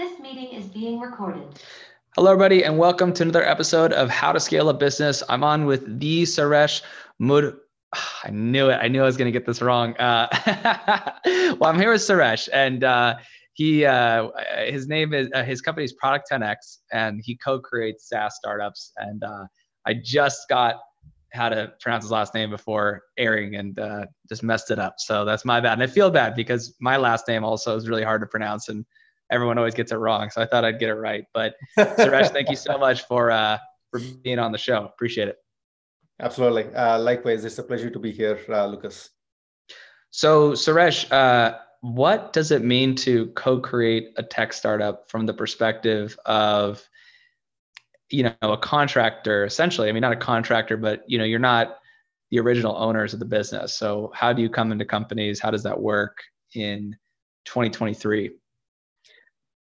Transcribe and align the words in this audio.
This 0.00 0.18
meeting 0.18 0.52
is 0.52 0.66
being 0.66 0.98
recorded. 0.98 1.42
Hello, 2.16 2.32
everybody, 2.32 2.64
and 2.64 2.78
welcome 2.78 3.12
to 3.12 3.22
another 3.22 3.46
episode 3.46 3.92
of 3.92 4.08
How 4.08 4.32
to 4.32 4.40
Scale 4.40 4.70
a 4.70 4.72
Business. 4.72 5.22
I'm 5.28 5.44
on 5.44 5.66
with 5.66 6.00
the 6.00 6.22
Suresh 6.22 6.80
Mud. 7.18 7.54
I 8.24 8.30
knew 8.30 8.70
it. 8.70 8.76
I 8.76 8.88
knew 8.88 9.02
I 9.02 9.04
was 9.04 9.18
going 9.18 9.30
to 9.30 9.38
get 9.38 9.44
this 9.44 9.60
wrong. 9.60 9.94
Uh, 9.98 10.26
well, 11.60 11.66
I'm 11.66 11.78
here 11.78 11.92
with 11.92 12.00
Suresh, 12.00 12.48
and 12.50 12.82
uh, 12.82 13.16
he 13.52 13.84
uh, 13.84 14.28
his 14.64 14.88
name 14.88 15.12
is 15.12 15.28
uh, 15.34 15.44
his 15.44 15.60
company 15.60 15.84
is 15.84 15.92
Product 15.92 16.26
10x, 16.32 16.78
and 16.90 17.20
he 17.22 17.36
co-creates 17.36 18.08
SaaS 18.08 18.36
startups. 18.36 18.92
And 18.96 19.22
uh, 19.22 19.44
I 19.84 20.00
just 20.02 20.48
got 20.48 20.76
how 21.34 21.50
to 21.50 21.74
pronounce 21.78 22.04
his 22.04 22.10
last 22.10 22.32
name 22.32 22.48
before 22.48 23.02
airing 23.18 23.56
and 23.56 23.78
uh, 23.78 24.06
just 24.30 24.42
messed 24.42 24.70
it 24.70 24.78
up. 24.78 24.94
So 24.96 25.26
that's 25.26 25.44
my 25.44 25.60
bad, 25.60 25.74
and 25.74 25.82
I 25.82 25.88
feel 25.88 26.10
bad 26.10 26.36
because 26.36 26.74
my 26.80 26.96
last 26.96 27.28
name 27.28 27.44
also 27.44 27.76
is 27.76 27.86
really 27.86 28.02
hard 28.02 28.22
to 28.22 28.26
pronounce 28.26 28.70
and 28.70 28.86
everyone 29.30 29.58
always 29.58 29.74
gets 29.74 29.92
it 29.92 29.96
wrong. 29.96 30.30
So 30.30 30.42
I 30.42 30.46
thought 30.46 30.64
I'd 30.64 30.78
get 30.78 30.88
it 30.88 30.94
right. 30.94 31.24
But 31.32 31.54
Suresh, 31.78 32.30
thank 32.30 32.50
you 32.50 32.56
so 32.56 32.78
much 32.78 33.06
for 33.06 33.30
uh, 33.30 33.58
for 33.90 34.00
being 34.22 34.38
on 34.38 34.52
the 34.52 34.58
show. 34.58 34.84
Appreciate 34.84 35.28
it. 35.28 35.36
Absolutely. 36.20 36.72
Uh, 36.74 36.98
likewise, 36.98 37.44
it's 37.44 37.58
a 37.58 37.62
pleasure 37.62 37.90
to 37.90 37.98
be 37.98 38.12
here, 38.12 38.38
uh, 38.48 38.66
Lucas. 38.66 39.10
So 40.10 40.52
Suresh, 40.52 41.10
uh, 41.10 41.58
what 41.80 42.32
does 42.32 42.50
it 42.50 42.62
mean 42.62 42.94
to 42.94 43.26
co-create 43.28 44.12
a 44.16 44.22
tech 44.22 44.52
startup 44.52 45.10
from 45.10 45.26
the 45.26 45.32
perspective 45.32 46.18
of 46.26 46.86
you 48.10 48.24
know 48.24 48.34
a 48.42 48.58
contractor 48.58 49.44
essentially 49.44 49.88
i 49.88 49.92
mean 49.92 50.00
not 50.00 50.12
a 50.12 50.16
contractor 50.16 50.76
but 50.76 51.02
you 51.06 51.16
know 51.16 51.24
you're 51.24 51.38
not 51.38 51.78
the 52.30 52.38
original 52.38 52.76
owners 52.76 53.14
of 53.14 53.18
the 53.20 53.24
business 53.24 53.74
so 53.74 54.10
how 54.14 54.32
do 54.32 54.42
you 54.42 54.50
come 54.50 54.72
into 54.72 54.84
companies 54.84 55.40
how 55.40 55.50
does 55.50 55.62
that 55.62 55.80
work 55.80 56.18
in 56.54 56.94
2023 57.44 58.32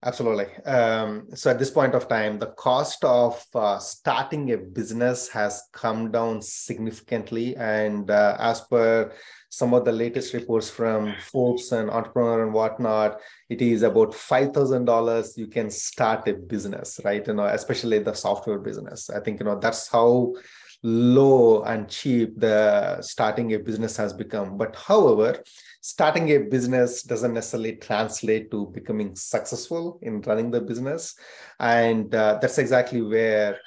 Absolutely. 0.05 0.47
Um, 0.65 1.27
so 1.35 1.51
at 1.51 1.59
this 1.59 1.71
point 1.71 1.95
of 1.95 2.09
time, 2.09 2.39
the 2.39 2.53
cost 2.53 3.03
of 3.03 3.43
uh, 3.55 3.79
starting 3.79 4.53
a 4.53 4.59
business 4.59 5.29
has 5.29 5.63
come 5.73 6.13
down 6.13 6.43
significantly. 6.43 7.57
And 7.57 8.09
uh, 8.11 8.37
as 8.39 8.61
per 8.61 9.13
some 9.49 9.73
of 9.75 9.85
the 9.85 9.93
latest 9.93 10.35
reports 10.35 10.69
from 10.71 11.15
Forbes 11.21 11.73
and 11.73 11.91
Entrepreneur 11.91 12.45
and 12.45 12.53
whatnot, 12.53 13.19
it 13.49 13.63
is 13.63 13.83
about 13.83 14.15
five 14.15 14.53
thousand 14.53 14.85
dollars 14.85 15.35
you 15.37 15.47
can 15.49 15.71
start 15.71 16.29
a 16.29 16.35
business, 16.35 17.01
right? 17.05 17.27
You 17.27 17.35
know, 17.35 17.47
especially 17.47 17.99
the 17.99 18.13
software 18.15 18.59
business. 18.59 19.11
I 19.11 19.21
think 19.21 19.41
you 19.41 19.47
know 19.47 19.59
that's 19.59 19.89
how 19.89 20.35
low 20.83 21.63
and 21.63 21.89
cheap 21.89 22.39
the 22.39 23.01
starting 23.01 23.55
a 23.55 23.59
business 23.59 23.97
has 23.97 24.13
become. 24.13 24.57
But 24.59 24.77
however, 24.77 25.43
starting 25.87 26.33
a 26.33 26.39
business 26.39 27.05
doesn't 27.05 27.33
necessarily 27.33 27.77
translate 27.77 28.51
to 28.51 28.67
becoming 28.75 29.15
successful 29.15 30.01
in 30.03 30.21
running 30.23 30.51
the 30.51 30.61
business. 30.61 31.15
And 31.61 32.13
uh, 32.13 32.41
that's 32.43 32.59
exactly 32.59 33.03
where 33.03 33.61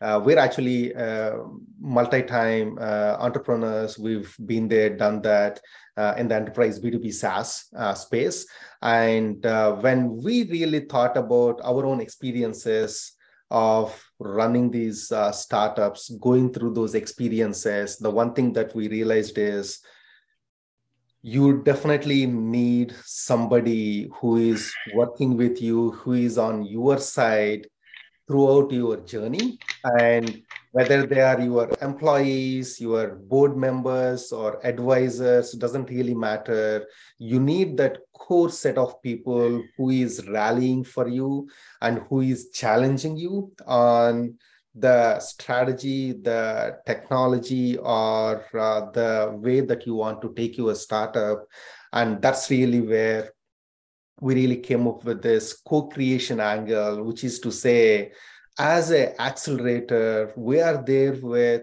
uh, 0.00 0.20
we're 0.24 0.40
actually 0.40 0.92
uh, 0.96 1.34
multi-time 1.80 2.76
uh, 2.80 3.18
entrepreneurs. 3.20 4.00
We've 4.00 4.34
been 4.44 4.66
there, 4.66 4.96
done 4.96 5.22
that 5.22 5.60
uh, 5.96 6.14
in 6.18 6.26
the 6.26 6.34
enterprise 6.34 6.80
B2B 6.80 7.14
SaaS 7.14 7.66
uh, 7.76 7.94
space. 7.94 8.48
And 8.82 9.40
when 9.80 10.16
we 10.16 10.50
really 10.50 10.80
thought 10.80 11.16
about 11.16 11.60
our 11.62 11.86
own 11.86 12.00
experiences 12.00 13.12
of 13.48 13.96
running 14.18 14.72
these 14.72 15.12
startups, 15.30 16.10
going 16.20 16.52
through 16.52 16.74
those 16.74 16.96
experiences, 16.96 17.96
the 17.96 18.10
one 18.10 18.34
thing 18.34 18.52
that 18.54 18.74
we 18.74 18.88
realized 18.88 19.38
is 19.38 19.80
you 21.22 21.62
definitely 21.62 22.26
need 22.26 22.94
somebody 23.04 24.10
who 24.14 24.36
is 24.36 24.72
working 24.94 25.36
with 25.36 25.60
you, 25.60 25.92
who 25.92 26.12
is 26.12 26.38
on 26.38 26.64
your 26.64 26.98
side 26.98 27.66
throughout 28.26 28.70
your 28.72 28.96
journey. 28.98 29.58
And 29.84 30.42
whether 30.72 31.04
they 31.04 31.20
are 31.20 31.40
your 31.40 31.70
employees, 31.82 32.80
your 32.80 33.16
board 33.16 33.56
members, 33.56 34.32
or 34.32 34.64
advisors, 34.64 35.52
doesn't 35.52 35.90
really 35.90 36.14
matter. 36.14 36.86
You 37.18 37.40
need 37.40 37.76
that 37.78 37.98
core 38.14 38.50
set 38.50 38.78
of 38.78 39.02
people 39.02 39.62
who 39.76 39.90
is 39.90 40.26
rallying 40.28 40.84
for 40.84 41.08
you 41.08 41.48
and 41.82 41.98
who 42.08 42.20
is 42.20 42.50
challenging 42.50 43.16
you 43.16 43.52
on 43.66 44.38
the 44.74 45.18
strategy, 45.20 46.12
the 46.12 46.78
technology, 46.86 47.76
or 47.76 48.44
uh, 48.56 48.90
the 48.90 49.32
way 49.34 49.60
that 49.60 49.86
you 49.86 49.94
want 49.94 50.22
to 50.22 50.32
take 50.34 50.56
your 50.56 50.74
startup. 50.74 51.46
And 51.92 52.22
that's 52.22 52.50
really 52.50 52.80
where 52.80 53.32
we 54.20 54.34
really 54.34 54.58
came 54.58 54.86
up 54.86 55.04
with 55.04 55.22
this 55.22 55.60
co-creation 55.66 56.40
angle, 56.40 57.02
which 57.04 57.24
is 57.24 57.40
to 57.40 57.50
say, 57.50 58.12
as 58.58 58.90
an 58.90 59.14
accelerator, 59.18 60.32
we 60.36 60.60
are 60.60 60.82
there 60.84 61.14
with 61.20 61.62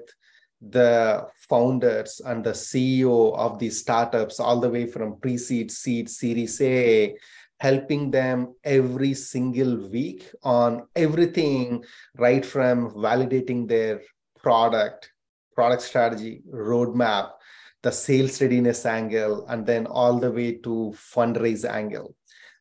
the 0.59 1.27
founders 1.47 2.19
and 2.25 2.43
the 2.43 2.51
CEO 2.51 3.35
of 3.37 3.59
these 3.59 3.79
startups, 3.79 4.39
all 4.39 4.59
the 4.59 4.69
way 4.69 4.87
from 4.87 5.19
pre-seed, 5.19 5.71
seed, 5.71 6.09
series 6.09 6.59
A, 6.61 7.15
helping 7.59 8.11
them 8.11 8.53
every 8.63 9.13
single 9.13 9.89
week 9.89 10.29
on 10.43 10.87
everything 10.95 11.83
right 12.17 12.45
from 12.45 12.91
validating 12.91 13.67
their 13.67 14.01
product 14.37 15.11
product 15.55 15.81
strategy 15.81 16.41
roadmap 16.53 17.31
the 17.83 17.91
sales 17.91 18.41
readiness 18.41 18.85
angle 18.85 19.45
and 19.47 19.65
then 19.65 19.85
all 19.85 20.19
the 20.19 20.31
way 20.31 20.55
to 20.55 20.93
fundraise 20.95 21.63
angle. 21.63 22.15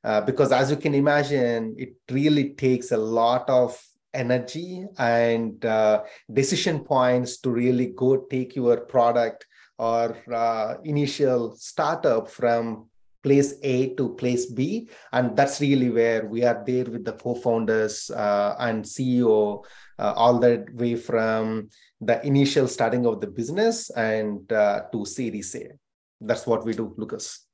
Uh, 0.04 0.20
because 0.20 0.52
as 0.52 0.70
you 0.70 0.76
can 0.76 0.94
imagine 0.94 1.74
it 1.76 1.94
really 2.10 2.50
takes 2.50 2.92
a 2.92 2.96
lot 2.96 3.48
of 3.50 3.80
energy 4.14 4.86
and 4.98 5.64
uh, 5.64 6.02
decision 6.32 6.78
points 6.80 7.38
to 7.38 7.50
really 7.50 7.86
go 7.86 8.16
take 8.16 8.54
your 8.54 8.78
product 8.80 9.46
or 9.78 10.16
uh, 10.32 10.74
initial 10.84 11.56
startup 11.56 12.30
from 12.30 12.86
place 13.26 13.54
A 13.64 13.92
to 13.96 14.10
place 14.14 14.46
B. 14.46 14.88
And 15.12 15.36
that's 15.36 15.60
really 15.60 15.90
where 15.90 16.26
we 16.26 16.44
are 16.44 16.62
there 16.64 16.84
with 16.84 17.04
the 17.04 17.12
co-founders 17.12 18.08
uh, 18.10 18.54
and 18.60 18.84
CEO 18.84 19.64
uh, 19.98 20.12
all 20.14 20.38
the 20.38 20.64
way 20.74 20.94
from 20.94 21.68
the 22.00 22.24
initial 22.24 22.68
starting 22.68 23.04
of 23.04 23.20
the 23.20 23.26
business 23.26 23.90
and 23.90 24.50
uh, 24.52 24.82
to 24.92 25.04
Series 25.04 25.56
A. 25.56 25.72
That's 26.20 26.46
what 26.46 26.64
we 26.64 26.72
do, 26.72 26.94
Lucas. 26.96 27.46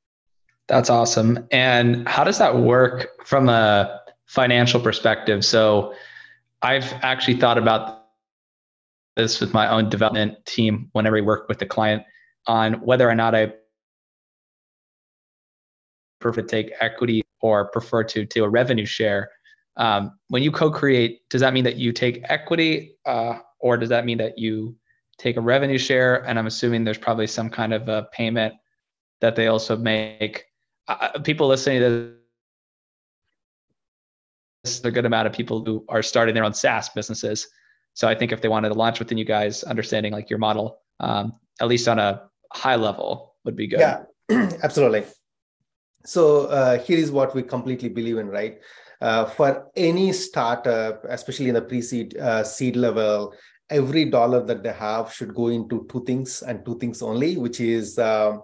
That's 0.69 0.91
awesome. 0.91 1.49
And 1.51 2.07
how 2.07 2.23
does 2.23 2.39
that 2.39 2.55
work 2.55 3.09
from 3.25 3.49
a 3.49 4.01
financial 4.27 4.81
perspective? 4.81 5.43
So 5.43 5.95
I've 6.61 6.93
actually 7.03 7.39
thought 7.39 7.57
about 7.57 8.09
this 9.17 9.41
with 9.41 9.55
my 9.55 9.69
own 9.69 9.89
development 9.89 10.45
team 10.45 10.91
whenever 10.93 11.15
we 11.15 11.23
work 11.23 11.49
with 11.49 11.59
the 11.59 11.67
client 11.67 12.03
on 12.47 12.75
whether 12.75 13.09
or 13.09 13.15
not 13.15 13.35
I 13.35 13.53
prefer 16.23 16.41
to 16.41 16.49
take 16.49 16.73
equity 16.81 17.23
or 17.41 17.67
prefer 17.67 18.05
to 18.05 18.25
do 18.25 18.45
a 18.45 18.49
revenue 18.49 18.87
share. 18.87 19.31
Um, 19.77 20.19
when 20.29 20.43
you 20.43 20.51
co-create, 20.53 21.29
does 21.29 21.41
that 21.41 21.53
mean 21.53 21.65
that 21.65 21.77
you 21.77 21.93
take 21.93 22.23
equity, 22.29 22.97
uh, 23.05 23.39
or 23.59 23.77
does 23.77 23.89
that 23.89 24.05
mean 24.05 24.19
that 24.19 24.39
you 24.39 24.77
take 25.19 25.37
a 25.37 25.41
revenue 25.41 25.79
share? 25.79 26.27
And 26.27 26.39
I'm 26.39 26.47
assuming 26.47 26.85
there's 26.85 26.99
probably 26.99 27.27
some 27.27 27.51
kind 27.51 27.75
of 27.75 27.89
a 27.89 28.09
payment 28.13 28.55
that 29.21 29.37
they 29.37 29.49
also 29.49 29.77
make. 29.77 30.45
Uh, 30.89 31.19
people 31.21 31.49
listening 31.49 31.81
to 31.81 32.15
this, 34.65 34.85
a 34.85 34.91
good 34.91 35.07
amount 35.07 35.27
of 35.27 35.33
people 35.33 35.65
who 35.65 35.85
are 35.89 36.03
starting 36.03 36.35
their 36.35 36.45
own 36.45 36.55
SaaS 36.55 36.89
businesses. 36.91 37.49
So 37.95 38.09
I 38.09 38.15
think 38.15 38.33
if 38.33 38.41
they 38.41 38.49
wanted 38.49 38.69
to 38.71 38.75
launch 38.75 38.99
within 38.99 39.19
you 39.19 39.25
guys, 39.25 39.63
understanding 39.65 40.13
like 40.13 40.31
your 40.31 40.39
model, 40.39 40.79
um, 41.01 41.35
at 41.61 41.69
least 41.69 41.89
on 41.89 41.99
a 41.99 42.23
high 42.53 42.77
level, 42.77 43.37
would 43.45 43.57
be 43.57 43.67
good. 43.67 43.81
Yeah, 43.81 44.05
absolutely. 44.63 45.05
So 46.05 46.47
uh, 46.47 46.79
here 46.79 46.99
is 46.99 47.11
what 47.11 47.35
we 47.35 47.43
completely 47.43 47.89
believe 47.89 48.19
in, 48.19 48.29
right? 48.29 48.59
Uh, 49.01 49.25
for 49.25 49.69
any 49.77 50.13
startup, 50.13 51.05
especially 51.09 51.49
in 51.49 51.55
the 51.55 51.63
pre-seed 51.63 52.17
uh, 52.17 52.45
seed 52.45 52.77
level, 52.77 53.35
every 53.71 54.05
dollar 54.05 54.45
that 54.45 54.63
they 54.63 54.73
have 54.73 55.13
should 55.13 55.35
go 55.35 55.49
into 55.49 55.87
two 55.91 56.05
things 56.05 56.43
and 56.43 56.65
two 56.65 56.79
things 56.79 57.03
only, 57.03 57.37
which 57.37 57.61
is 57.61 57.99
um, 57.99 58.43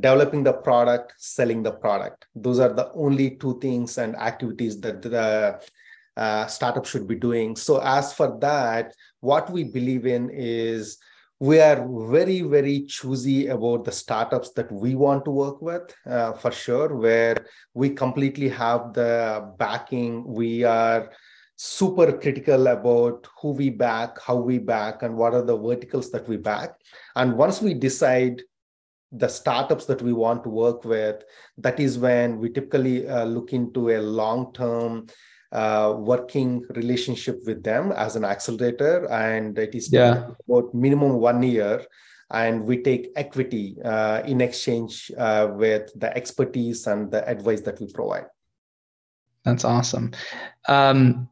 developing 0.00 0.44
the 0.44 0.52
product, 0.52 1.14
selling 1.16 1.62
the 1.62 1.72
product. 1.72 2.26
Those 2.34 2.60
are 2.60 2.72
the 2.72 2.92
only 2.92 3.36
two 3.36 3.58
things 3.60 3.98
and 3.98 4.14
activities 4.16 4.80
that 4.80 5.02
the 5.02 5.60
uh, 6.16 6.46
startup 6.46 6.86
should 6.86 7.06
be 7.06 7.14
doing. 7.14 7.56
So 7.56 7.80
as 7.82 8.12
for 8.12 8.38
that, 8.40 8.94
what 9.20 9.50
we 9.50 9.64
believe 9.64 10.06
in 10.06 10.30
is 10.30 10.98
we 11.38 11.60
are 11.60 11.86
very 12.08 12.40
very 12.40 12.86
choosy 12.86 13.48
about 13.48 13.84
the 13.84 13.92
startups 13.92 14.52
that 14.52 14.70
we 14.72 14.94
want 14.94 15.24
to 15.24 15.30
work 15.30 15.60
with 15.60 15.94
uh, 16.06 16.32
for 16.32 16.50
sure 16.50 16.96
where 16.96 17.46
we 17.74 17.90
completely 17.90 18.48
have 18.48 18.94
the 18.94 19.52
backing. 19.58 20.24
We 20.26 20.64
are 20.64 21.10
super 21.56 22.12
critical 22.18 22.68
about 22.68 23.26
who 23.40 23.52
we 23.52 23.70
back 23.70 24.20
how 24.20 24.36
we 24.36 24.58
back 24.58 25.02
and 25.02 25.16
what 25.16 25.34
are 25.34 25.44
the 25.44 25.56
verticals 25.56 26.10
that 26.10 26.26
we 26.26 26.38
back. 26.38 26.70
And 27.14 27.36
once 27.36 27.60
we 27.60 27.74
decide 27.74 28.42
the 29.12 29.28
startups 29.28 29.84
that 29.86 30.02
we 30.02 30.12
want 30.12 30.42
to 30.42 30.50
work 30.50 30.84
with 30.84 31.22
that 31.58 31.78
is 31.78 31.98
when 31.98 32.38
we 32.38 32.50
typically 32.50 33.06
uh, 33.06 33.24
look 33.24 33.52
into 33.52 33.90
a 33.90 34.00
long 34.00 34.52
term 34.52 35.06
uh, 35.52 35.94
working 35.96 36.62
relationship 36.70 37.40
with 37.46 37.62
them 37.62 37.92
as 37.92 38.16
an 38.16 38.24
accelerator, 38.24 39.10
and 39.10 39.58
it 39.58 39.74
is 39.74 39.92
yeah. 39.92 40.30
about 40.48 40.74
minimum 40.74 41.14
one 41.20 41.42
year. 41.42 41.84
And 42.28 42.64
we 42.64 42.82
take 42.82 43.12
equity 43.14 43.76
uh, 43.84 44.22
in 44.26 44.40
exchange 44.40 45.12
uh, 45.16 45.48
with 45.52 45.92
the 45.94 46.14
expertise 46.16 46.88
and 46.88 47.08
the 47.08 47.22
advice 47.28 47.60
that 47.60 47.78
we 47.78 47.86
provide. 47.92 48.26
That's 49.44 49.64
awesome. 49.64 50.10
Um, 50.66 51.28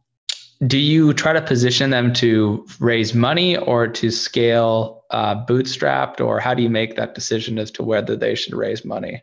do 0.68 0.78
you 0.78 1.12
try 1.12 1.32
to 1.32 1.42
position 1.42 1.90
them 1.90 2.12
to 2.14 2.64
raise 2.78 3.12
money 3.12 3.56
or 3.56 3.88
to 3.88 4.10
scale 4.10 5.04
uh, 5.10 5.44
bootstrapped, 5.46 6.20
or 6.20 6.38
how 6.38 6.54
do 6.54 6.62
you 6.62 6.70
make 6.70 6.94
that 6.94 7.14
decision 7.14 7.58
as 7.58 7.72
to 7.72 7.82
whether 7.82 8.14
they 8.14 8.36
should 8.36 8.54
raise 8.54 8.84
money? 8.84 9.22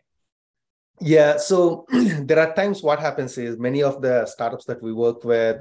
Yeah, 1.00 1.36
so 1.38 1.86
there 2.22 2.38
are 2.38 2.54
times 2.54 2.82
what 2.82 3.00
happens 3.00 3.36
is 3.38 3.58
many 3.58 3.82
of 3.82 4.00
the 4.02 4.26
startups 4.26 4.64
that 4.66 4.82
we 4.82 4.92
work 4.92 5.24
with, 5.24 5.58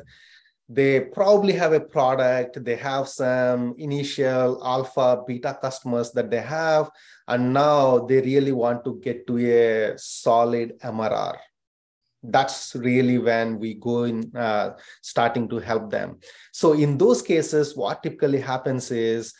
they 0.73 1.01
probably 1.01 1.53
have 1.53 1.73
a 1.73 1.79
product, 1.81 2.63
they 2.63 2.77
have 2.77 3.09
some 3.09 3.75
initial 3.77 4.65
alpha, 4.65 5.21
beta 5.27 5.57
customers 5.61 6.11
that 6.11 6.29
they 6.29 6.39
have, 6.39 6.89
and 7.27 7.53
now 7.53 7.99
they 7.99 8.21
really 8.21 8.53
want 8.53 8.85
to 8.85 8.99
get 9.03 9.27
to 9.27 9.37
a 9.37 9.97
solid 9.97 10.79
MRR. 10.79 11.35
That's 12.23 12.75
really 12.75 13.17
when 13.17 13.59
we 13.59 13.73
go 13.73 14.03
in, 14.03 14.31
uh, 14.35 14.77
starting 15.01 15.49
to 15.49 15.59
help 15.59 15.89
them. 15.89 16.19
So 16.53 16.73
in 16.73 16.97
those 16.97 17.21
cases, 17.21 17.75
what 17.75 18.03
typically 18.03 18.39
happens 18.39 18.91
is, 18.91 19.33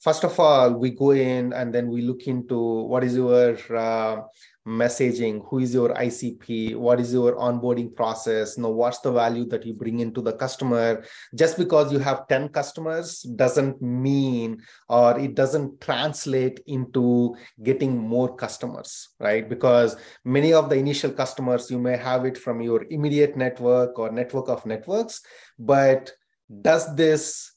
first 0.00 0.24
of 0.24 0.40
all, 0.40 0.72
we 0.72 0.90
go 0.90 1.10
in 1.10 1.52
and 1.52 1.72
then 1.72 1.88
we 1.90 2.02
look 2.02 2.26
into 2.26 2.58
what 2.58 3.04
is 3.04 3.14
your 3.14 3.56
uh, 3.76 4.22
messaging 4.66 5.44
who 5.48 5.58
is 5.58 5.74
your 5.74 5.92
icp 5.94 6.76
what 6.76 7.00
is 7.00 7.12
your 7.12 7.34
onboarding 7.36 7.94
process 7.94 8.56
you 8.56 8.62
know 8.62 8.70
what's 8.70 9.00
the 9.00 9.10
value 9.10 9.44
that 9.44 9.66
you 9.66 9.74
bring 9.74 10.00
into 10.00 10.20
the 10.20 10.32
customer. 10.32 11.04
Just 11.34 11.56
because 11.56 11.92
you 11.92 11.98
have 11.98 12.28
10 12.28 12.48
customers 12.50 13.22
doesn't 13.22 13.80
mean 13.82 14.62
or 14.88 15.18
it 15.18 15.34
doesn't 15.34 15.80
translate 15.80 16.60
into 16.66 17.34
getting 17.62 17.96
more 17.96 18.34
customers 18.36 19.10
right? 19.20 19.48
Because 19.48 19.96
many 20.24 20.52
of 20.52 20.68
the 20.68 20.76
initial 20.76 21.10
customers 21.10 21.70
you 21.70 21.78
may 21.78 21.96
have 21.96 22.24
it 22.24 22.38
from 22.38 22.60
your 22.60 22.84
immediate 22.90 23.36
network 23.36 23.98
or 23.98 24.10
network 24.10 24.48
of 24.48 24.64
networks 24.66 25.22
but 25.58 26.12
does 26.60 26.94
this 26.96 27.52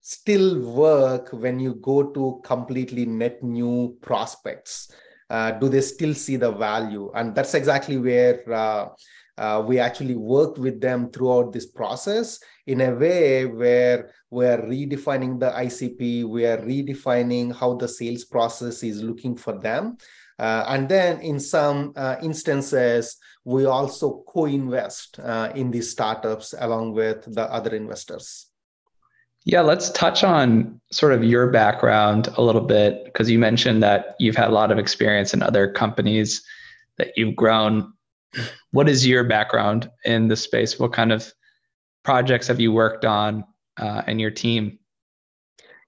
still 0.00 0.60
work 0.60 1.30
when 1.32 1.58
you 1.58 1.74
go 1.74 2.12
to 2.12 2.40
completely 2.44 3.06
net 3.06 3.42
new 3.42 3.96
prospects 4.00 4.92
uh, 5.30 5.52
do 5.52 5.68
they 5.68 5.80
still 5.80 6.14
see 6.14 6.36
the 6.36 6.52
value? 6.52 7.10
And 7.14 7.34
that's 7.34 7.54
exactly 7.54 7.98
where 7.98 8.42
uh, 8.52 8.88
uh, 9.38 9.62
we 9.66 9.78
actually 9.78 10.16
work 10.16 10.56
with 10.56 10.80
them 10.80 11.10
throughout 11.10 11.52
this 11.52 11.66
process 11.66 12.38
in 12.66 12.80
a 12.80 12.94
way 12.94 13.46
where 13.46 14.10
we're 14.30 14.62
redefining 14.62 15.38
the 15.38 15.50
ICP, 15.50 16.24
we 16.24 16.46
are 16.46 16.58
redefining 16.58 17.54
how 17.54 17.74
the 17.74 17.88
sales 17.88 18.24
process 18.24 18.82
is 18.82 19.02
looking 19.02 19.36
for 19.36 19.58
them. 19.58 19.96
Uh, 20.38 20.64
and 20.68 20.88
then 20.88 21.20
in 21.20 21.40
some 21.40 21.92
uh, 21.96 22.16
instances, 22.22 23.16
we 23.44 23.64
also 23.64 24.24
co-invest 24.26 25.18
uh, 25.20 25.50
in 25.54 25.70
these 25.70 25.90
startups 25.90 26.54
along 26.58 26.92
with 26.92 27.24
the 27.34 27.42
other 27.52 27.74
investors. 27.74 28.50
Yeah, 29.46 29.60
let's 29.60 29.90
touch 29.90 30.24
on 30.24 30.80
sort 30.90 31.12
of 31.12 31.22
your 31.22 31.52
background 31.52 32.28
a 32.36 32.42
little 32.42 32.60
bit 32.60 33.04
because 33.04 33.30
you 33.30 33.38
mentioned 33.38 33.80
that 33.80 34.16
you've 34.18 34.34
had 34.34 34.48
a 34.48 34.52
lot 34.52 34.72
of 34.72 34.78
experience 34.78 35.32
in 35.32 35.40
other 35.40 35.70
companies 35.70 36.42
that 36.98 37.12
you've 37.16 37.36
grown. 37.36 37.92
What 38.72 38.88
is 38.88 39.06
your 39.06 39.22
background 39.22 39.88
in 40.04 40.26
the 40.26 40.34
space? 40.34 40.80
What 40.80 40.92
kind 40.92 41.12
of 41.12 41.32
projects 42.02 42.48
have 42.48 42.58
you 42.58 42.72
worked 42.72 43.04
on 43.04 43.44
uh, 43.76 44.02
and 44.08 44.20
your 44.20 44.32
team? 44.32 44.80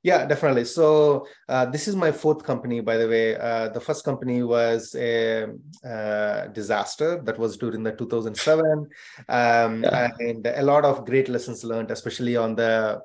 Yeah, 0.05 0.25
definitely. 0.25 0.65
So 0.65 1.27
uh, 1.49 1.67
this 1.67 1.89
is 1.89 1.97
my 1.97 2.13
fourth 2.13 2.45
company, 2.45 2.79
by 2.79 2.97
the 2.97 3.09
way. 3.09 3.35
Uh, 3.35 3.71
the 3.71 3.81
first 3.81 4.05
company 4.05 4.45
was 4.45 4.95
a, 4.95 5.49
uh, 5.85 6.47
disaster 6.47 7.21
that 7.25 7.37
was 7.37 7.57
during 7.57 7.83
the 7.83 7.91
2007, 7.91 8.89
um, 9.29 9.83
yeah. 9.83 10.11
and 10.21 10.47
a 10.47 10.63
lot 10.63 10.85
of 10.85 11.05
great 11.05 11.29
lessons 11.29 11.65
learned, 11.65 11.91
especially 11.91 12.37
on 12.37 12.55
the 12.55 13.01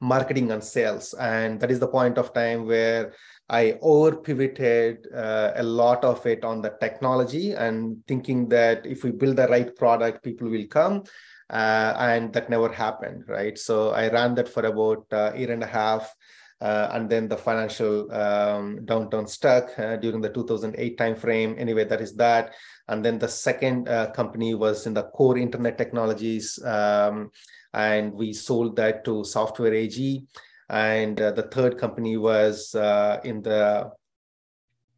marketing 0.00 0.50
and 0.52 0.62
sales. 0.62 1.14
And 1.14 1.60
that 1.60 1.70
is 1.70 1.80
the 1.80 1.88
point 1.88 2.18
of 2.18 2.32
time 2.34 2.66
where 2.66 3.12
i 3.48 3.78
over 3.80 4.16
pivoted 4.16 5.06
uh, 5.14 5.52
a 5.54 5.62
lot 5.62 6.04
of 6.04 6.26
it 6.26 6.44
on 6.44 6.60
the 6.60 6.74
technology 6.80 7.52
and 7.52 8.04
thinking 8.08 8.48
that 8.48 8.84
if 8.84 9.04
we 9.04 9.12
build 9.12 9.36
the 9.36 9.46
right 9.48 9.74
product 9.76 10.22
people 10.22 10.48
will 10.48 10.66
come. 10.66 11.04
Uh, 11.48 11.94
and 11.98 12.32
that 12.32 12.50
never 12.50 12.68
happened 12.68 13.22
right? 13.28 13.56
So 13.56 13.90
i 13.90 14.08
ran 14.10 14.34
that 14.34 14.48
for 14.48 14.66
about 14.66 15.06
a 15.12 15.38
year 15.38 15.52
and 15.52 15.62
a 15.62 15.66
half 15.66 16.12
uh, 16.60 16.88
and 16.92 17.10
then 17.10 17.28
the 17.28 17.36
financial 17.36 18.10
um, 18.12 18.78
downturn 18.84 19.28
stuck 19.28 19.78
uh, 19.78 19.96
during 19.96 20.20
the 20.20 20.30
2008 20.30 20.96
timeframe. 20.96 21.58
Anyway, 21.58 21.84
that 21.84 22.00
is 22.00 22.14
that. 22.14 22.54
And 22.88 23.04
then 23.04 23.18
the 23.18 23.28
second 23.28 23.88
uh, 23.88 24.10
company 24.12 24.54
was 24.54 24.86
in 24.86 24.94
the 24.94 25.04
core 25.04 25.36
internet 25.36 25.76
technologies. 25.76 26.58
Um, 26.64 27.30
and 27.74 28.12
we 28.12 28.32
sold 28.32 28.76
that 28.76 29.04
to 29.04 29.22
Software 29.24 29.74
AG. 29.74 30.26
And 30.70 31.20
uh, 31.20 31.32
the 31.32 31.42
third 31.42 31.78
company 31.78 32.16
was 32.16 32.74
uh, 32.74 33.20
in 33.22 33.42
the 33.42 33.90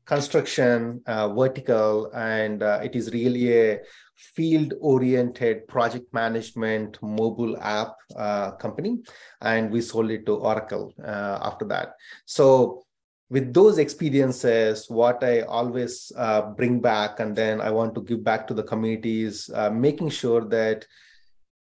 construction 0.06 1.02
uh, 1.06 1.28
vertical, 1.34 2.10
and 2.14 2.62
it 2.62 2.96
is 2.96 3.12
really 3.12 3.52
a 3.52 3.80
field-oriented 4.34 5.68
project 5.68 6.12
management 6.12 6.98
mobile 7.02 7.56
app 7.60 7.94
uh, 8.16 8.50
company, 8.52 8.98
and 9.40 9.70
we 9.70 9.80
sold 9.80 10.10
it 10.10 10.26
to 10.26 10.34
Oracle 10.34 10.92
uh, 11.02 11.38
after 11.42 11.64
that. 11.64 11.94
So 12.24 12.82
with 13.30 13.54
those 13.54 13.78
experiences, 13.78 14.88
what 14.88 15.22
I 15.22 15.42
always 15.42 16.10
bring 16.56 16.80
back, 16.80 17.20
and 17.20 17.36
then 17.36 17.60
I 17.60 17.70
want 17.70 17.94
to 17.94 18.02
give 18.02 18.24
back 18.24 18.46
to 18.48 18.54
the 18.54 18.62
communities, 18.62 19.50
making 19.70 20.10
sure 20.10 20.44
that 20.48 20.86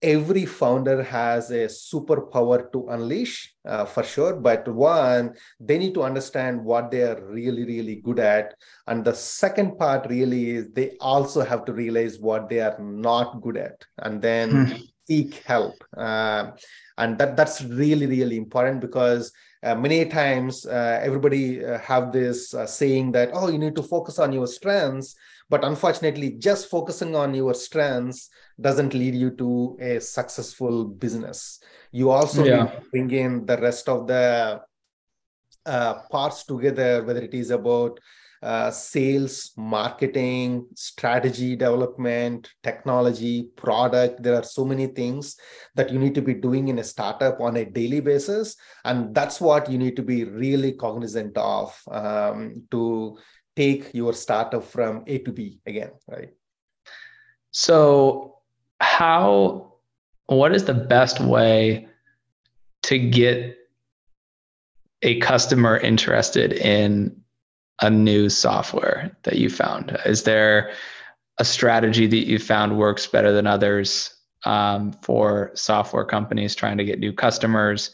every 0.03 0.45
founder 0.45 1.03
has 1.03 1.51
a 1.51 1.67
superpower 1.67 2.71
to 2.73 2.89
unleash 2.89 3.55
uh, 3.65 3.85
for 3.85 4.03
sure. 4.03 4.35
But 4.35 4.69
one 4.69 5.35
they 5.59 5.79
need 5.79 5.95
to 5.95 6.03
understand 6.03 6.63
what 6.63 6.91
they 6.91 7.03
are 7.03 7.21
really 7.25 7.65
really 7.65 7.97
good 7.97 8.19
at. 8.19 8.55
And 8.87 9.05
the 9.05 9.15
second 9.15 9.79
part 9.79 10.09
really 10.09 10.51
is 10.51 10.71
they 10.73 10.97
also 11.01 11.43
have 11.43 11.65
to 11.67 11.73
realize 11.73 12.19
what 12.19 12.49
they 12.49 12.61
are 12.61 12.79
not 12.79 13.41
good 13.41 13.57
at 13.57 13.85
and 13.99 14.21
then 14.21 14.51
mm. 14.51 14.83
seek 15.09 15.35
help. 15.45 15.83
Uh, 15.97 16.53
and 16.99 17.19
that 17.19 17.37
that's 17.37 17.63
really 17.63 18.07
really 18.07 18.37
important 18.37 18.81
because 18.81 19.33
uh, 19.63 19.75
many 19.75 20.05
times 20.05 20.67
uh, 20.67 21.01
everybody 21.03 21.65
uh, 21.65 21.79
have 21.79 22.13
this 22.13 22.55
uh, 22.55 22.67
saying 22.67 23.13
that 23.13 23.31
oh 23.33 23.49
you 23.49 23.59
need 23.59 23.75
to 23.77 23.83
focus 23.83 24.19
on 24.19 24.33
your 24.33 24.47
strengths. 24.47 25.15
But 25.49 25.65
unfortunately 25.65 26.37
just 26.39 26.69
focusing 26.69 27.15
on 27.15 27.33
your 27.33 27.55
strengths 27.55 28.29
doesn't 28.61 28.95
lead 28.95 29.15
you 29.15 29.31
to 29.31 29.77
a 29.81 30.01
successful 30.01 30.85
business 30.85 31.61
you 31.93 32.11
also 32.11 32.45
yeah. 32.45 32.79
bring 32.91 33.11
in 33.11 33.45
the 33.47 33.59
rest 33.59 33.89
of 33.89 34.07
the 34.07 34.61
uh, 35.67 35.95
parts 36.11 36.45
together 36.45 37.05
whether 37.05 37.21
it 37.21 37.35
is 37.35 37.51
about 37.51 37.99
uh, 38.43 38.71
sales, 38.71 39.53
marketing, 39.57 40.67
strategy 40.75 41.57
development, 41.57 42.49
technology, 42.63 43.49
product. 43.57 44.23
There 44.23 44.35
are 44.35 44.45
so 44.45 44.65
many 44.65 44.87
things 44.87 45.37
that 45.75 45.91
you 45.91 45.99
need 45.99 46.15
to 46.15 46.23
be 46.23 46.35
doing 46.35 46.69
in 46.69 46.79
a 46.79 46.85
startup 46.85 47.41
on 47.41 47.57
a 47.57 47.65
daily 47.65 48.01
basis. 48.01 48.57
And 48.85 49.15
that's 49.15 49.41
what 49.41 49.71
you 49.71 49.79
need 49.79 49.97
to 49.97 50.03
be 50.03 50.25
really 50.25 50.73
cognizant 50.73 51.37
of 51.37 51.77
um, 51.91 52.63
to 52.71 53.19
take 53.57 53.93
your 53.95 54.13
startup 54.13 54.65
from 54.65 55.05
A 55.07 55.19
to 55.19 55.33
B 55.33 55.61
again, 55.67 55.93
right? 56.07 56.31
So, 57.51 58.36
how 58.81 59.73
what 60.27 60.55
is 60.55 60.65
the 60.65 60.75
best 60.75 61.21
way 61.21 61.89
to 62.83 62.99
get 62.99 63.57
a 65.03 65.19
customer 65.21 65.77
interested 65.77 66.53
in 66.53 67.21
a 67.81 67.91
new 67.91 68.29
software 68.29 69.17
that 69.25 69.37
you 69.37 69.51
found? 69.51 69.97
Is 70.07 70.23
there 70.25 70.73
a 71.39 71.45
strategy 71.45 72.07
that 72.07 72.27
you 72.27 72.39
found 72.39 72.79
works 72.79 73.07
better 73.07 73.33
than 73.33 73.47
others 73.47 74.15
um, 74.45 74.93
for 75.03 75.51
software 75.55 76.05
companies 76.05 76.55
trying 76.55 76.79
to 76.79 76.85
get 76.85 76.99
new 76.99 77.13
customers? 77.13 77.91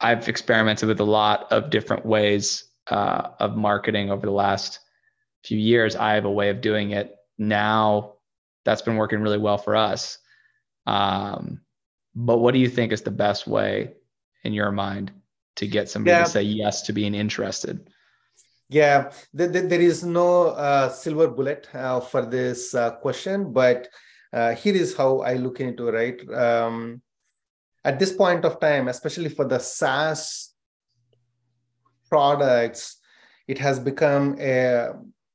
I've 0.00 0.28
experimented 0.28 0.88
with 0.88 1.00
a 1.00 1.04
lot 1.04 1.50
of 1.50 1.70
different 1.70 2.04
ways 2.04 2.64
uh, 2.88 3.30
of 3.40 3.56
marketing 3.56 4.10
over 4.10 4.26
the 4.26 4.32
last 4.32 4.80
few 5.44 5.58
years. 5.58 5.96
I 5.96 6.14
have 6.14 6.24
a 6.24 6.30
way 6.30 6.50
of 6.50 6.60
doing 6.60 6.90
it 6.90 7.16
now 7.38 8.13
that's 8.64 8.82
been 8.82 8.96
working 8.96 9.20
really 9.20 9.38
well 9.38 9.58
for 9.58 9.76
us. 9.76 10.18
Um, 10.86 11.60
but 12.14 12.38
what 12.38 12.54
do 12.54 12.60
you 12.60 12.68
think 12.68 12.92
is 12.92 13.02
the 13.02 13.10
best 13.10 13.46
way 13.46 13.94
in 14.44 14.52
your 14.52 14.72
mind 14.72 15.12
to 15.56 15.66
get 15.66 15.88
somebody 15.88 16.16
yeah. 16.16 16.24
to 16.24 16.30
say 16.30 16.42
yes 16.42 16.82
to 16.82 16.92
being 16.92 17.14
interested? 17.14 17.90
Yeah, 18.68 19.12
there, 19.32 19.48
there 19.48 19.80
is 19.80 20.04
no 20.04 20.48
uh, 20.48 20.88
silver 20.88 21.28
bullet 21.28 21.68
uh, 21.74 22.00
for 22.00 22.24
this 22.24 22.74
uh, 22.74 22.92
question, 22.92 23.52
but 23.52 23.88
uh, 24.32 24.54
here 24.54 24.74
is 24.74 24.96
how 24.96 25.20
I 25.20 25.34
look 25.34 25.60
into 25.60 25.90
right. 25.90 26.18
Um, 26.32 27.02
at 27.84 27.98
this 27.98 28.12
point 28.12 28.44
of 28.44 28.58
time, 28.60 28.88
especially 28.88 29.28
for 29.28 29.46
the 29.46 29.58
SaaS 29.58 30.54
products, 32.08 32.96
it 33.46 33.58
has 33.58 33.78
become 33.78 34.36
a 34.40 34.92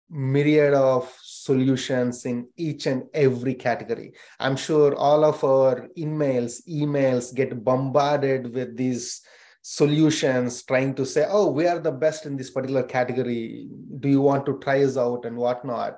myriad 0.10 0.74
of 0.74 1.16
solutions 1.44 2.26
in 2.26 2.48
each 2.58 2.86
and 2.86 3.04
every 3.14 3.54
category. 3.54 4.14
I'm 4.40 4.58
sure 4.58 4.96
all 4.96 5.24
of 5.24 5.44
our 5.44 5.88
emails, 5.98 6.62
emails 6.68 7.34
get 7.34 7.64
bombarded 7.64 8.54
with 8.54 8.76
these 8.76 9.22
solutions 9.62 10.64
trying 10.64 10.96
to 10.96 11.06
say, 11.06 11.26
oh, 11.30 11.50
we 11.52 11.68
are 11.68 11.80
the 11.80 11.92
best 11.92 12.26
in 12.26 12.36
this 12.36 12.50
particular 12.50 12.84
category. 12.84 13.70
Do 14.00 14.10
you 14.10 14.22
want 14.22 14.46
to 14.48 14.60
try 14.60 14.84
us 14.84 14.98
out 14.98 15.26
and 15.26 15.38
whatnot? 15.38 15.98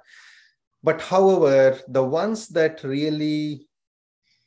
But 0.83 1.01
however, 1.01 1.79
the 1.87 2.03
ones 2.03 2.47
that 2.49 2.83
really 2.83 3.67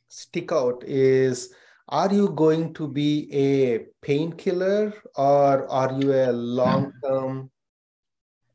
stick 0.07 0.51
out 0.51 0.83
is 0.85 1.53
are 1.89 2.11
you 2.11 2.29
going 2.29 2.73
to 2.73 2.87
be 2.87 3.29
a 3.31 3.85
painkiller 4.01 4.93
or 5.15 5.69
are 5.69 5.93
you 5.99 6.13
a 6.13 6.31
long-term 6.31 7.51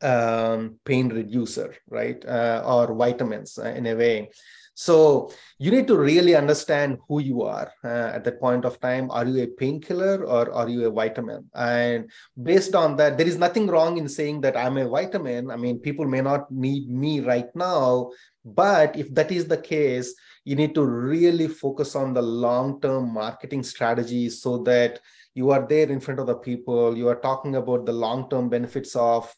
um, 0.03 0.77
pain 0.85 1.09
reducer, 1.09 1.75
right? 1.89 2.25
Uh, 2.25 2.63
or 2.67 2.95
vitamins 2.95 3.59
uh, 3.59 3.69
in 3.69 3.87
a 3.87 3.95
way. 3.95 4.31
So 4.75 5.31
you 5.59 5.71
need 5.71 5.87
to 5.89 5.99
really 5.99 6.35
understand 6.35 6.97
who 7.07 7.21
you 7.21 7.43
are 7.43 7.71
uh, 7.85 8.17
at 8.17 8.25
that 8.25 8.41
point 8.41 8.65
of 8.65 8.81
time. 8.81 9.11
Are 9.11 9.27
you 9.27 9.43
a 9.43 9.47
painkiller 9.47 10.25
or 10.25 10.51
are 10.53 10.71
you 10.71 10.87
a 10.87 10.91
vitamin? 10.91 11.51
And 11.55 12.11
based 12.43 12.75
on 12.75 12.97
that, 12.97 13.19
there 13.19 13.27
is 13.27 13.37
nothing 13.37 13.67
wrong 13.67 13.99
in 13.99 14.09
saying 14.09 14.41
that 14.41 14.57
I'm 14.57 14.79
a 14.79 14.89
vitamin. 14.89 15.51
I 15.51 15.57
mean, 15.57 15.81
people 15.81 16.07
may 16.07 16.23
not 16.23 16.51
need 16.51 16.89
me 16.89 17.21
right 17.21 17.55
now, 17.55 18.13
but 18.43 18.97
if 18.97 19.13
that 19.15 19.31
is 19.31 19.47
the 19.47 19.59
case, 19.59 20.15
you 20.45 20.57
need 20.57 20.75
to 20.77 20.87
really 20.87 21.49
focus 21.49 21.95
on 21.95 22.15
the 22.15 22.23
long-term 22.23 23.13
marketing 23.13 23.63
strategy 23.63 24.31
so 24.31 24.63
that 24.63 25.01
you 25.35 25.51
are 25.51 25.67
there 25.69 25.91
in 25.91 26.01
front 26.01 26.21
of 26.21 26.27
the 26.27 26.37
people. 26.37 26.97
You 26.97 27.09
are 27.09 27.21
talking 27.21 27.57
about 27.57 27.85
the 27.85 27.93
long-term 27.93 28.49
benefits 28.49 28.97
of 28.97 29.31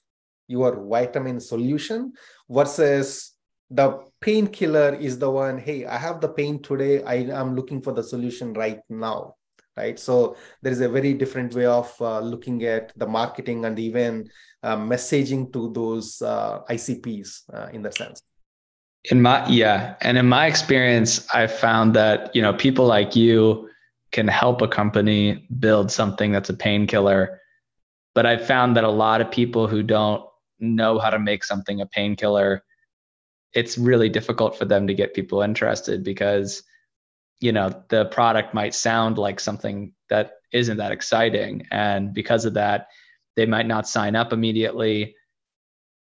your 0.49 0.85
vitamin 0.87 1.41
solution 1.41 2.13
versus 2.49 3.33
the 3.71 3.99
painkiller 4.21 4.95
is 4.95 5.19
the 5.19 5.31
one 5.31 5.59
hey 5.59 5.87
i 5.87 5.97
have 5.97 6.21
the 6.21 6.29
pain 6.29 6.61
today 6.63 7.03
i 7.05 7.15
am 7.15 7.55
looking 7.55 7.81
for 7.81 7.93
the 7.93 8.03
solution 8.03 8.53
right 8.53 8.81
now 8.91 9.35
right? 9.77 9.99
So 9.99 10.37
there 10.61 10.73
is 10.73 10.81
a 10.81 10.89
very 10.89 11.15
different 11.15 11.55
way 11.55 11.67
of 11.67 11.95
uh, 12.01 12.21
looking 12.21 12.65
at 12.65 12.93
the 12.97 13.07
marketing 13.07 13.65
and 13.65 13.79
even 13.79 14.29
uh, 14.63 14.77
messaging 14.77 15.53
to 15.53 15.73
those 15.73 16.21
uh, 16.23 16.61
icps 16.71 17.43
uh, 17.53 17.69
in 17.73 17.83
that 17.83 17.95
sense. 17.95 18.23
In 19.11 19.21
my 19.21 19.45
yeah 19.49 19.97
and 20.03 20.17
in 20.17 20.29
my 20.29 20.47
experience 20.47 21.27
i 21.35 21.49
found 21.49 21.93
that 21.95 22.33
you 22.37 22.41
know 22.41 22.53
people 22.53 22.87
like 22.87 23.17
you 23.17 23.69
can 24.13 24.29
help 24.29 24.63
a 24.63 24.69
company 24.69 25.45
build 25.59 25.91
something 25.91 26.31
that's 26.31 26.51
a 26.51 26.55
painkiller 26.55 27.41
but 28.15 28.27
i 28.27 28.37
found 28.37 28.77
that 28.77 28.85
a 28.85 28.89
lot 28.89 29.21
of 29.21 29.29
people 29.29 29.67
who 29.67 29.83
don't 29.83 30.23
know 30.63 30.99
how 30.99 31.11
to 31.11 31.19
make 31.19 31.45
something 31.45 31.81
a 31.81 31.87
painkiller 31.87 32.63
it's 33.53 33.77
really 33.77 34.09
difficult 34.09 34.57
for 34.57 34.65
them 34.65 34.87
to 34.87 34.95
get 34.95 35.15
people 35.15 35.43
interested 35.43 36.03
because 36.03 36.63
you 37.41 37.53
know 37.53 37.83
the 37.89 38.07
product 38.07 38.55
might 38.55 38.75
sound 38.75 39.19
like 39.19 39.41
something 39.41 39.93
that 40.09 40.35
isn't 40.53 40.77
that 40.77 40.93
exciting. 40.93 41.67
And 41.71 42.13
because 42.13 42.45
of 42.45 42.55
that 42.55 42.89
they 43.35 43.47
might 43.47 43.67
not 43.67 43.89
sign 43.89 44.15
up 44.15 44.33
immediately. 44.33 45.17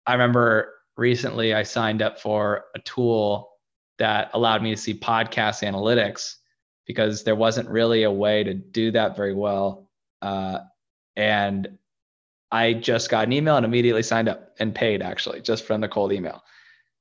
I 0.07 0.13
remember 0.13 0.73
recently 0.97 1.55
i 1.55 1.63
signed 1.63 2.03
up 2.03 2.21
for 2.21 2.67
a 2.77 2.79
tool 2.81 3.51
that 3.99 4.31
allowed 4.33 4.63
me 4.63 4.71
to 4.71 4.81
see 4.81 4.95
podcast 4.95 5.67
analytics 5.69 6.37
because 6.87 7.25
there 7.25 7.35
wasn't 7.35 7.69
really 7.69 8.05
a 8.05 8.11
way 8.11 8.45
to 8.45 8.55
do 8.55 8.93
that 8.93 9.17
very 9.17 9.35
well. 9.35 9.91
Uh, 10.23 10.59
and 11.17 11.79
i 12.51 12.73
just 12.73 13.11
got 13.11 13.27
an 13.27 13.33
email 13.33 13.57
and 13.57 13.67
immediately 13.67 14.03
signed 14.03 14.29
up 14.29 14.55
and 14.59 14.75
paid 14.75 15.03
actually 15.03 15.41
just 15.41 15.65
from 15.65 15.81
the 15.81 15.89
cold 15.89 16.13
email 16.13 16.43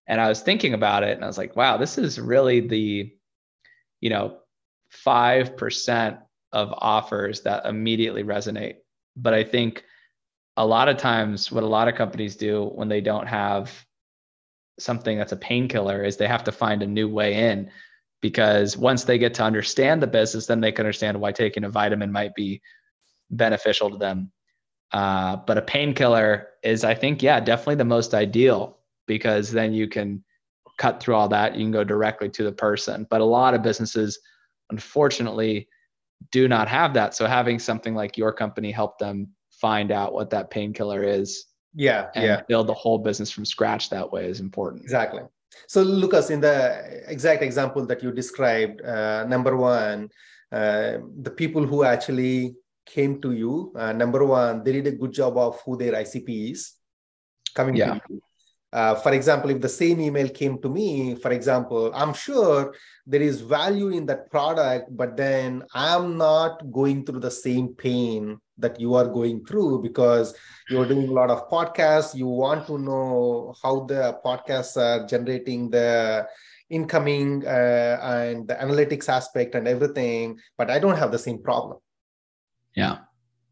and 0.07 0.19
I 0.19 0.27
was 0.27 0.41
thinking 0.41 0.73
about 0.73 1.03
it 1.03 1.15
and 1.15 1.23
I 1.23 1.27
was 1.27 1.37
like, 1.37 1.55
wow, 1.55 1.77
this 1.77 1.97
is 1.97 2.19
really 2.19 2.59
the, 2.59 3.13
you 4.01 4.09
know, 4.09 4.39
5% 5.05 6.19
of 6.51 6.73
offers 6.77 7.41
that 7.41 7.65
immediately 7.65 8.23
resonate. 8.23 8.75
But 9.15 9.33
I 9.33 9.43
think 9.43 9.83
a 10.57 10.65
lot 10.65 10.89
of 10.89 10.97
times 10.97 11.51
what 11.51 11.63
a 11.63 11.67
lot 11.67 11.87
of 11.87 11.95
companies 11.95 12.35
do 12.35 12.65
when 12.65 12.89
they 12.89 13.01
don't 13.01 13.27
have 13.27 13.71
something 14.79 15.17
that's 15.17 15.31
a 15.31 15.37
painkiller 15.37 16.03
is 16.03 16.17
they 16.17 16.27
have 16.27 16.43
to 16.43 16.51
find 16.51 16.83
a 16.83 16.87
new 16.87 17.07
way 17.07 17.51
in 17.51 17.71
because 18.21 18.77
once 18.77 19.03
they 19.03 19.17
get 19.17 19.33
to 19.35 19.43
understand 19.43 20.01
the 20.01 20.07
business, 20.07 20.45
then 20.45 20.61
they 20.61 20.71
can 20.71 20.85
understand 20.85 21.19
why 21.19 21.31
taking 21.31 21.63
a 21.63 21.69
vitamin 21.69 22.11
might 22.11 22.35
be 22.35 22.61
beneficial 23.31 23.89
to 23.89 23.97
them. 23.97 24.31
Uh, 24.93 25.37
but 25.47 25.57
a 25.57 25.61
painkiller 25.61 26.49
is, 26.63 26.83
I 26.83 26.93
think, 26.93 27.23
yeah, 27.23 27.39
definitely 27.39 27.75
the 27.75 27.85
most 27.85 28.13
ideal 28.13 28.77
because 29.07 29.51
then 29.51 29.73
you 29.73 29.87
can 29.87 30.23
cut 30.77 31.01
through 31.01 31.15
all 31.15 31.27
that. 31.29 31.55
You 31.55 31.65
can 31.65 31.71
go 31.71 31.83
directly 31.83 32.29
to 32.29 32.43
the 32.43 32.51
person. 32.51 33.07
But 33.09 33.21
a 33.21 33.25
lot 33.25 33.53
of 33.53 33.63
businesses, 33.63 34.19
unfortunately, 34.69 35.67
do 36.31 36.47
not 36.47 36.67
have 36.67 36.93
that. 36.93 37.15
So 37.15 37.25
having 37.25 37.59
something 37.59 37.95
like 37.95 38.17
your 38.17 38.31
company 38.31 38.71
help 38.71 38.99
them 38.99 39.29
find 39.49 39.91
out 39.91 40.13
what 40.13 40.29
that 40.29 40.51
painkiller 40.51 41.03
is. 41.03 41.45
Yeah. 41.73 42.09
And 42.15 42.25
yeah. 42.25 42.41
build 42.47 42.67
the 42.67 42.73
whole 42.73 42.99
business 42.99 43.31
from 43.31 43.45
scratch 43.45 43.89
that 43.89 44.11
way 44.11 44.27
is 44.27 44.39
important. 44.39 44.83
Exactly. 44.83 45.23
So, 45.67 45.81
Lucas, 45.81 46.29
in 46.29 46.41
the 46.41 47.03
exact 47.07 47.43
example 47.43 47.85
that 47.85 48.01
you 48.01 48.11
described, 48.11 48.81
uh, 48.81 49.25
number 49.25 49.55
one, 49.55 50.09
uh, 50.51 50.97
the 51.21 51.31
people 51.31 51.65
who 51.65 51.83
actually 51.83 52.55
came 52.85 53.21
to 53.21 53.31
you, 53.31 53.73
uh, 53.75 53.93
number 53.93 54.25
one, 54.25 54.63
they 54.63 54.73
did 54.73 54.87
a 54.87 54.91
good 54.91 55.11
job 55.11 55.37
of 55.37 55.61
who 55.65 55.77
their 55.77 55.93
ICP 55.93 56.51
is 56.51 56.73
coming 57.55 57.75
yeah. 57.75 57.93
to 57.95 58.01
you 58.09 58.21
uh, 58.73 58.95
for 58.95 59.13
example, 59.13 59.51
if 59.51 59.61
the 59.61 59.69
same 59.69 60.01
email 60.01 60.27
came 60.27 60.59
to 60.59 60.67
me, 60.67 61.13
for 61.13 61.31
example, 61.31 61.91
I'm 61.93 62.11
sure 62.11 62.73
there 63.05 63.21
is 63.21 63.39
value 63.39 63.89
in 63.89 64.07
that 64.07 64.31
product, 64.31 64.89
but 64.97 65.15
then 65.15 65.61
I'm 65.75 66.17
not 66.17 66.71
going 66.71 67.05
through 67.05 67.19
the 67.19 67.29
same 67.29 67.75
pain 67.75 68.39
that 68.57 68.79
you 68.79 68.95
are 68.95 69.05
going 69.05 69.45
through 69.45 69.83
because 69.83 70.33
you're 70.71 70.87
doing 70.87 71.07
a 71.07 71.11
lot 71.11 71.29
of 71.29 71.47
podcasts. 71.49 72.15
You 72.15 72.25
want 72.25 72.65
to 72.65 72.79
know 72.79 73.53
how 73.61 73.85
the 73.85 74.17
podcasts 74.25 74.75
are 74.75 75.05
generating 75.05 75.69
the 75.69 76.25
incoming 76.71 77.45
uh, 77.45 77.99
and 78.01 78.47
the 78.47 78.55
analytics 78.55 79.07
aspect 79.07 79.53
and 79.53 79.67
everything, 79.67 80.39
but 80.57 80.71
I 80.71 80.79
don't 80.79 80.97
have 80.97 81.11
the 81.11 81.19
same 81.19 81.43
problem. 81.43 81.77
Yeah. 82.75 82.97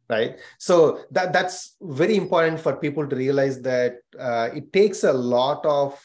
Right? 0.10 0.40
So 0.58 1.06
that 1.12 1.32
that's 1.32 1.78
very 1.82 2.18
important 2.18 2.60
for 2.60 2.76
people 2.76 3.08
to 3.08 3.16
realize 3.16 3.62
that 3.62 3.96
uh, 4.20 4.50
it 4.54 4.74
takes 4.74 5.04
a 5.04 5.14
lot 5.14 5.66
of 5.66 5.98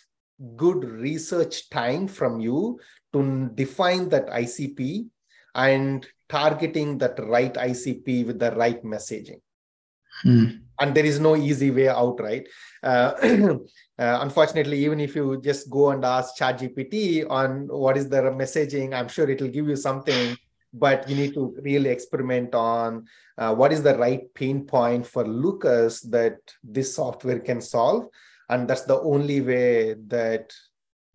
good 0.57 0.85
research 0.85 1.71
time 1.71 2.07
from 2.07 2.41
you 2.41 2.79
to 3.13 3.51
define 3.55 4.09
that 4.11 4.27
icp 4.27 5.07
and 5.55 6.07
targeting 6.29 6.99
that 6.99 7.19
right 7.19 7.55
icp 7.55 8.27
with 8.27 8.39
the 8.39 8.53
right 8.53 8.83
messaging. 8.85 9.41
Hmm. 10.23 10.45
and 10.81 10.95
there 10.95 11.05
is 11.05 11.21
no 11.21 11.37
easy 11.37 11.71
way 11.71 11.89
out 11.89 12.19
right? 12.21 12.47
Uh, 12.83 13.13
uh, 13.99 14.19
unfortunately 14.23 14.79
even 14.79 14.99
if 14.99 15.15
you 15.15 15.41
just 15.43 15.69
go 15.69 15.91
and 15.91 16.05
ask 16.05 16.37
ChatGPT 16.39 17.29
on 17.29 17.69
what 17.69 17.99
is 17.99 18.09
the 18.09 18.23
messaging 18.23 18.95
i'm 18.95 19.09
sure 19.09 19.29
it 19.29 19.41
will 19.41 19.51
give 19.51 19.69
you 19.69 19.77
something 19.77 20.37
but 20.79 21.09
you 21.09 21.17
need 21.17 21.35
to 21.35 21.57
really 21.63 21.91
experiment 21.91 22.55
on 22.55 23.07
uh, 23.39 23.55
what 23.55 23.73
is 23.73 23.83
the 23.83 23.97
right 23.97 24.33
pain 24.35 24.65
point 24.65 25.07
for 25.07 25.27
Lucas 25.27 26.01
that 26.03 26.39
this 26.63 26.95
software 26.95 27.41
can 27.41 27.61
solve. 27.61 28.09
And 28.49 28.69
that's 28.69 28.83
the 28.83 29.01
only 29.01 29.41
way 29.41 29.95
that 30.09 30.53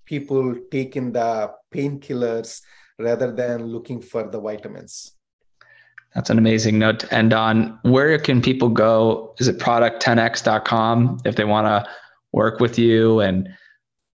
people 0.06 0.56
take 0.72 0.96
in 0.96 1.12
the 1.12 1.52
painkillers 1.74 2.62
rather 3.00 3.32
than 3.32 3.68
looking 3.68 4.02
for 4.02 4.24
the 4.24 4.40
vitamins. 4.40 5.14
That's 6.16 6.30
an 6.30 6.38
amazing 6.38 6.78
note 6.78 7.00
to 7.02 7.14
end 7.14 7.34
on. 7.34 7.80
Where 7.84 8.18
can 8.20 8.42
people 8.42 8.68
go? 8.68 9.34
Is 9.40 9.48
it 9.48 9.60
product10x.com 9.60 11.20
if 11.24 11.36
they 11.36 11.46
want 11.46 11.68
to 11.68 11.90
work 12.34 12.60
with 12.60 12.78
you 12.78 13.22
and 13.22 13.48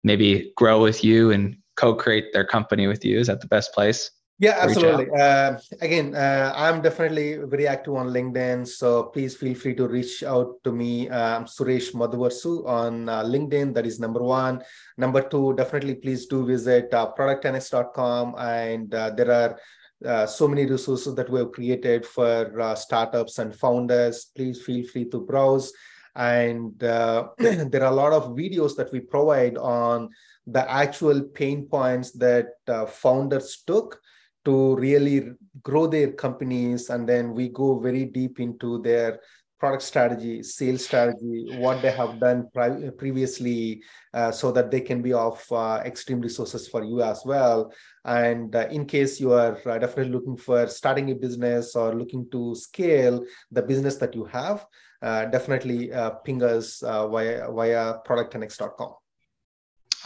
maybe 0.04 0.52
grow 0.58 0.82
with 0.82 1.04
you 1.04 1.32
and 1.32 1.56
co 1.76 1.94
create 1.94 2.34
their 2.34 2.46
company 2.46 2.88
with 2.88 3.06
you? 3.06 3.20
Is 3.20 3.28
that 3.28 3.42
the 3.42 3.48
best 3.48 3.74
place? 3.74 4.10
Yeah, 4.44 4.60
absolutely. 4.60 5.08
Uh, 5.08 5.56
again, 5.80 6.14
uh, 6.16 6.52
I'm 6.54 6.82
definitely 6.82 7.40
very 7.48 7.66
active 7.66 7.96
on 7.96 8.10
LinkedIn, 8.10 8.68
so 8.68 9.04
please 9.04 9.38
feel 9.38 9.56
free 9.56 9.74
to 9.76 9.88
reach 9.88 10.22
out 10.22 10.62
to 10.66 10.72
me. 10.74 11.10
I'm 11.10 11.46
Suresh 11.46 11.96
Madhuvarsu 11.96 12.68
on 12.68 13.08
uh, 13.08 13.24
LinkedIn. 13.24 13.74
That 13.74 13.86
is 13.86 14.02
number 14.02 14.22
one. 14.22 14.62
Number 14.98 15.22
two, 15.22 15.54
definitely 15.56 15.96
please 15.96 16.26
do 16.26 16.46
visit 16.46 16.94
uh, 16.94 17.14
product10x.com, 17.18 18.36
and 18.38 18.94
uh, 18.94 19.12
there 19.12 19.32
are 19.32 19.60
uh, 20.06 20.26
so 20.26 20.50
many 20.50 20.66
resources 20.66 21.16
that 21.16 21.30
we 21.30 21.40
have 21.40 21.54
created 21.54 22.06
for 22.06 22.76
startups 22.76 23.40
and 23.40 23.56
founders. 23.56 24.26
Please 24.36 24.62
feel 24.62 24.86
free 24.86 25.08
to 25.10 25.22
browse. 25.22 25.72
And 26.18 26.78
there 26.80 27.32
are 27.40 27.96
a 27.96 28.02
lot 28.04 28.12
of 28.12 28.36
videos 28.36 28.76
that 28.76 28.92
we 28.92 29.00
provide 29.00 29.56
on 29.56 30.10
the 30.46 30.70
actual 30.70 31.22
pain 31.22 31.66
points 31.66 32.12
that 32.20 32.48
uh, 32.68 32.86
founders 32.86 33.64
took 33.66 34.02
to 34.46 34.76
really 34.76 35.32
grow 35.62 35.88
their 35.88 36.12
companies 36.12 36.90
and 36.90 37.08
then 37.08 37.34
we 37.34 37.50
go 37.50 37.80
very 37.80 38.06
deep 38.06 38.40
into 38.40 38.82
their 38.82 39.20
product 39.64 39.84
strategy 39.84 40.44
sales 40.44 40.84
strategy 40.84 41.46
what 41.58 41.82
they 41.82 41.90
have 41.90 42.20
done 42.20 42.50
pri- 42.54 42.90
previously 42.98 43.82
uh, 44.14 44.30
so 44.30 44.52
that 44.52 44.70
they 44.70 44.82
can 44.82 45.02
be 45.02 45.14
of 45.14 45.42
uh, 45.54 45.80
extreme 45.86 46.20
resources 46.20 46.68
for 46.68 46.84
you 46.84 47.02
as 47.02 47.22
well. 47.26 47.72
And 48.04 48.54
uh, 48.54 48.68
in 48.70 48.86
case 48.86 49.22
you 49.22 49.32
are 49.32 49.58
uh, 49.66 49.78
definitely 49.78 50.12
looking 50.12 50.36
for 50.36 50.68
starting 50.68 51.12
a 51.12 51.16
business 51.16 51.78
or 51.78 51.96
looking 51.96 52.30
to 52.32 52.56
scale 52.56 53.24
the 53.52 53.62
business 53.62 53.96
that 53.98 54.14
you 54.14 54.26
have 54.26 54.66
uh, 55.02 55.26
definitely 55.26 55.94
uh, 55.94 56.10
ping 56.26 56.44
us 56.44 56.82
via 56.82 57.50
via 57.50 58.00
product10x.com 58.06 59.03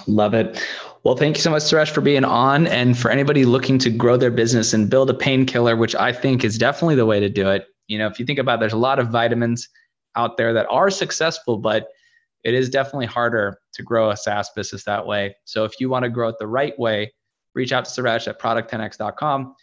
Love 0.05 0.33
it. 0.33 0.63
Well, 1.03 1.15
thank 1.15 1.37
you 1.37 1.41
so 1.41 1.49
much, 1.49 1.63
Suresh, 1.63 1.89
for 1.89 2.01
being 2.01 2.23
on. 2.23 2.67
And 2.67 2.97
for 2.97 3.09
anybody 3.09 3.45
looking 3.45 3.79
to 3.79 3.89
grow 3.89 4.17
their 4.17 4.31
business 4.31 4.73
and 4.73 4.89
build 4.89 5.09
a 5.09 5.13
painkiller, 5.13 5.75
which 5.75 5.95
I 5.95 6.11
think 6.11 6.43
is 6.43 6.57
definitely 6.57 6.95
the 6.95 7.05
way 7.05 7.19
to 7.19 7.29
do 7.29 7.49
it. 7.49 7.67
You 7.87 7.97
know, 7.97 8.07
if 8.07 8.19
you 8.19 8.25
think 8.25 8.39
about 8.39 8.55
it, 8.55 8.59
there's 8.59 8.73
a 8.73 8.77
lot 8.77 8.99
of 8.99 9.09
vitamins 9.09 9.69
out 10.15 10.37
there 10.37 10.53
that 10.53 10.67
are 10.69 10.89
successful, 10.89 11.57
but 11.57 11.87
it 12.43 12.53
is 12.53 12.69
definitely 12.69 13.05
harder 13.05 13.59
to 13.73 13.83
grow 13.83 14.09
a 14.09 14.17
SaaS 14.17 14.49
business 14.55 14.83
that 14.83 15.05
way. 15.05 15.35
So 15.45 15.63
if 15.63 15.79
you 15.79 15.89
want 15.89 16.03
to 16.03 16.09
grow 16.09 16.29
it 16.29 16.35
the 16.39 16.47
right 16.47 16.77
way, 16.77 17.13
reach 17.53 17.71
out 17.71 17.85
to 17.85 18.01
Suresh 18.01 18.27
at 18.27 18.39
product10x.com, 18.39 19.55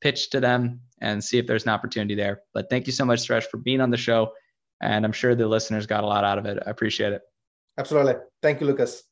pitch 0.00 0.30
to 0.30 0.40
them, 0.40 0.80
and 1.00 1.22
see 1.22 1.38
if 1.38 1.46
there's 1.46 1.64
an 1.64 1.70
opportunity 1.70 2.14
there. 2.14 2.42
But 2.54 2.70
thank 2.70 2.86
you 2.86 2.92
so 2.92 3.04
much, 3.04 3.26
Suresh, 3.26 3.44
for 3.44 3.56
being 3.56 3.80
on 3.80 3.90
the 3.90 3.96
show. 3.96 4.32
And 4.80 5.04
I'm 5.04 5.12
sure 5.12 5.34
the 5.34 5.46
listeners 5.46 5.86
got 5.86 6.04
a 6.04 6.06
lot 6.06 6.24
out 6.24 6.38
of 6.38 6.46
it. 6.46 6.62
I 6.66 6.70
appreciate 6.70 7.12
it. 7.12 7.22
Absolutely. 7.78 8.14
Thank 8.42 8.60
you, 8.60 8.66
Lucas. 8.66 9.09